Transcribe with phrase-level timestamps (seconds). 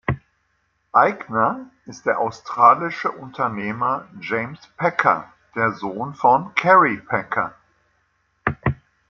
[0.95, 7.53] Eigner ist der australische Unternehmer James Packer, der Sohn von Kerry Packer.